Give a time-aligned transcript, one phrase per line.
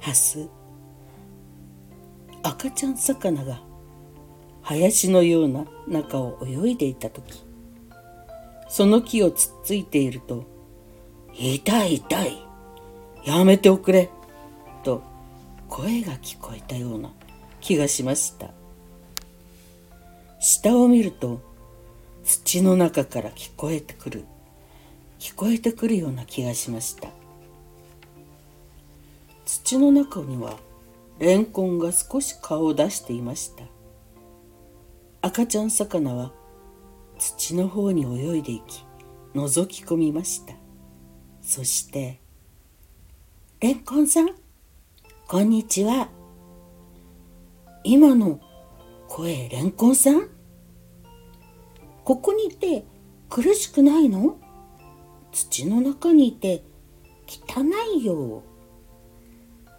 [0.00, 0.48] ハス。
[2.42, 3.62] 赤ちゃん魚が
[4.62, 7.42] 林のような中を泳いでいた時
[8.68, 10.44] その木をつっついていると
[11.34, 12.42] 「痛い痛い
[13.24, 14.10] やめておくれ」
[14.84, 15.02] と
[15.68, 17.10] 声が聞こえたような
[17.60, 18.50] 気がしました。
[20.38, 21.40] 下を見ると
[22.24, 24.24] 土の中から聞こえてくる。
[25.18, 27.08] 聞こえてくるような気がしました。
[29.44, 30.58] 土の中には
[31.18, 33.64] レンコンが少し顔を出していました。
[35.20, 36.32] 赤ちゃん魚は
[37.18, 38.84] 土の方に泳いでいき
[39.34, 40.54] 覗き込みました。
[41.42, 42.20] そして
[43.60, 44.30] 「レンコンさん
[45.28, 46.08] こんにちは。
[47.84, 48.40] 今の
[49.08, 50.28] 声レンコンさん？
[52.04, 52.84] ここにいて
[53.30, 54.36] 苦しくないの？
[55.32, 56.62] 土の中にいて
[57.26, 57.64] 汚
[57.96, 58.42] いよ。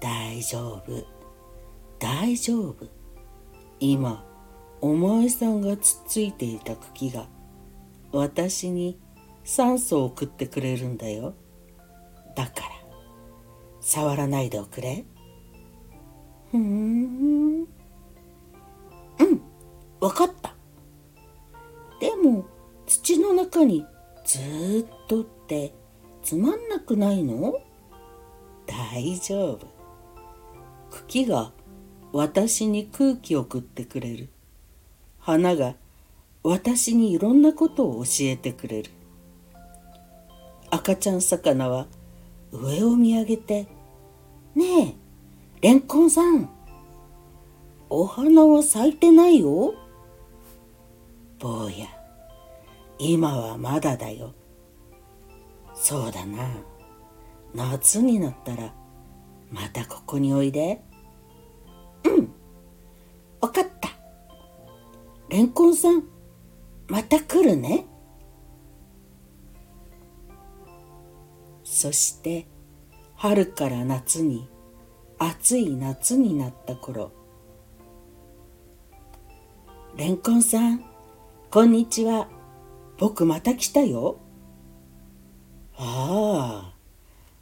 [0.00, 1.06] 大丈夫。
[1.98, 2.86] 大丈夫。
[3.78, 4.24] 今
[4.80, 7.28] お前さんがつっついていた茎が
[8.12, 8.98] 私に
[9.44, 11.34] 酸素を送ってくれるんだよ。
[12.34, 12.68] だから
[13.80, 15.04] 触らないでおくれ。
[16.50, 17.60] ふーん。
[17.60, 17.68] うん
[20.00, 20.55] わかった。
[23.46, 23.86] 中に
[24.24, 25.72] ずっとって
[26.22, 27.60] つまんなくないの？
[28.66, 29.66] 大丈夫。
[30.90, 31.52] 茎が
[32.12, 34.28] 私に空気を送ってくれる。
[35.18, 35.74] 花が
[36.42, 38.90] 私にいろんなことを教えてくれる。
[40.70, 41.86] 赤ちゃん魚は
[42.50, 43.68] 上を見上げて
[44.54, 44.94] 「ねえ
[45.60, 46.50] レンコンさん
[47.88, 49.74] お花は咲いてないよ」
[51.38, 51.95] 坊や。
[52.98, 54.34] 今はまだだよ。
[55.74, 56.48] そうだな。
[57.54, 58.74] 夏になったら
[59.50, 60.82] またここにおいで。
[62.04, 62.32] うん。
[63.40, 63.90] わかった。
[65.28, 66.04] レンコンさん
[66.88, 67.86] また来るね。
[71.64, 72.46] そして
[73.16, 74.48] 春から夏に
[75.18, 77.12] 暑い夏になった頃。
[79.96, 80.84] レンコンさん
[81.50, 82.35] こんにちは。
[82.98, 84.18] 僕また来たよ。
[85.76, 86.72] あ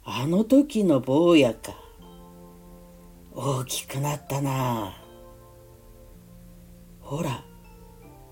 [0.03, 1.73] ああの時の坊やか。
[3.33, 4.93] 大きくなったな。
[6.99, 7.43] ほら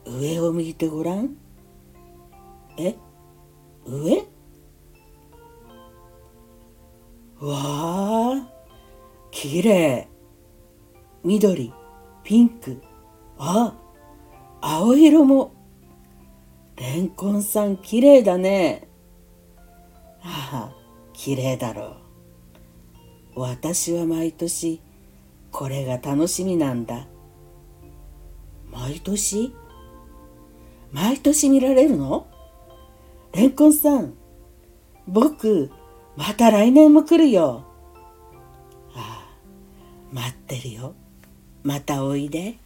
[0.06, 1.38] 上を向いてごらん。
[2.78, 2.96] え
[3.86, 4.26] 上？
[7.40, 7.56] わ
[8.36, 8.48] あ
[9.32, 10.08] きれ
[11.24, 11.74] い緑
[12.24, 12.82] ピンク。
[13.38, 13.76] あ
[14.62, 15.54] 青色も。
[16.84, 18.90] レンコンさんきれいだね
[20.22, 20.76] ああ
[21.14, 21.96] きれいだろ
[23.38, 24.82] う私は毎年
[25.50, 27.08] これが楽しみなんだ
[28.70, 29.56] 毎年？
[30.92, 32.28] 毎年見られるの？
[33.34, 34.16] レンコンさん、
[35.08, 35.72] 僕、
[36.18, 37.64] また来年も来るよ。
[38.96, 39.28] ああ、
[40.12, 40.96] 待ってるよ。
[41.62, 42.58] またおいで。